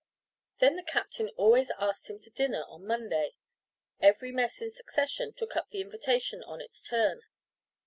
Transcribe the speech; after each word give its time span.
Then 0.57 0.77
the 0.77 0.81
captain 0.83 1.29
always 1.37 1.69
asked 1.77 2.09
him 2.09 2.17
to 2.21 2.31
dinner 2.31 2.63
on 2.67 2.87
Monday. 2.87 3.35
Every 3.99 4.31
mess 4.31 4.59
in 4.59 4.71
succession 4.71 5.31
took 5.31 5.55
up 5.55 5.69
the 5.69 5.81
invitation 5.81 6.41
in 6.41 6.59
its 6.59 6.81
turn. 6.81 7.21